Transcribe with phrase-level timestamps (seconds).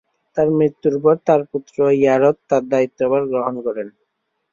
[0.37, 3.87] তার মৃত্যুর পর তাঁর পুত্র য়ারদ তার দায়িত্বভার গ্রহণ করেন।